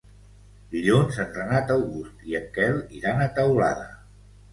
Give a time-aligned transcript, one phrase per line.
[0.75, 3.85] Dilluns en Renat August i en Quel iran a Teulada.